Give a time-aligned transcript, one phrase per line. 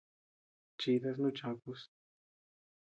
[0.79, 1.81] Chidas nuku chakus.